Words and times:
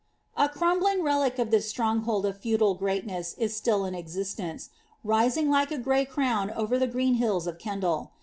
A 0.35 0.49
crumbling 0.49 1.03
relic 1.03 1.37
of 1.37 1.51
this 1.51 1.69
stronghold 1.69 2.25
of 2.25 2.39
feudal 2.39 2.73
greatness 2.73 3.35
is 3.37 3.55
still 3.55 3.85
in 3.85 3.93
ex 3.93 4.15
istence, 4.15 4.69
rising 5.03 5.47
like 5.47 5.69
a 5.71 5.77
grey 5.77 6.05
crown 6.05 6.49
over 6.53 6.79
the 6.79 6.87
green 6.87 7.13
hills 7.21 7.45
of 7.45 7.59
Kendal. 7.59 8.09